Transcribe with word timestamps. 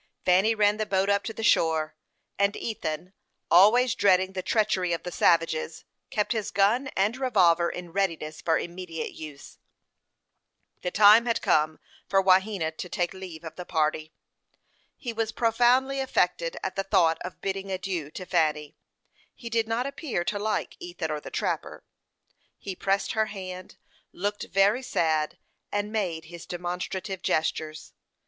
Fanny 0.25 0.55
ran 0.55 0.77
the 0.77 0.87
boat 0.87 1.11
up 1.11 1.23
to 1.25 1.31
the 1.33 1.43
shore, 1.43 1.93
and 2.39 2.55
Ethan, 2.55 3.13
always 3.51 3.93
dreading 3.93 4.33
the 4.33 4.41
treachery 4.41 4.93
of 4.93 5.03
the 5.03 5.11
savages, 5.11 5.85
kept 6.09 6.31
his 6.31 6.49
gun 6.49 6.87
and 6.97 7.17
revolver 7.17 7.69
in 7.69 7.91
readiness 7.91 8.41
for 8.41 8.57
immediate 8.57 9.11
use. 9.13 9.59
The 10.81 10.89
time 10.89 11.27
had 11.27 11.43
come 11.43 11.77
for 12.07 12.19
Wahena 12.19 12.71
to 12.77 12.89
take 12.89 13.13
leave 13.13 13.43
of 13.43 13.57
the 13.57 13.63
party. 13.63 14.11
He 14.97 15.13
was 15.13 15.31
profoundly 15.31 15.99
affected 15.99 16.57
at 16.63 16.75
the 16.75 16.83
thought 16.83 17.19
of 17.21 17.39
bidding 17.39 17.71
adieu 17.71 18.09
to 18.09 18.25
Fanny; 18.25 18.75
he 19.35 19.51
did 19.51 19.67
not 19.67 19.85
appear 19.85 20.23
to 20.23 20.39
like 20.39 20.77
Ethan 20.79 21.11
or 21.11 21.19
the 21.19 21.29
trapper. 21.29 21.83
He 22.57 22.75
pressed 22.75 23.11
her 23.11 23.27
hand, 23.27 23.77
looked 24.11 24.45
very 24.45 24.81
sad, 24.81 25.37
and 25.71 25.91
made 25.91 26.25
his 26.25 26.47
demonstrative 26.47 27.21
gestures. 27.21 27.93